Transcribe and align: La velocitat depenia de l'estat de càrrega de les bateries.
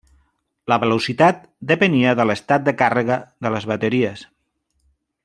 La 0.71 0.77
velocitat 0.83 1.43
depenia 1.73 2.15
de 2.21 2.27
l'estat 2.29 2.65
de 2.71 2.75
càrrega 2.83 3.19
de 3.47 3.55
les 3.57 3.69
bateries. 3.73 4.29